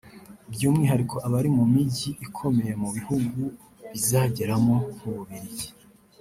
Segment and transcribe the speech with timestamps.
[0.53, 3.39] by’umwihariko abari mu mijyi ikomeye mu bihugu
[3.91, 5.69] bazageramo nk’u Bubiligi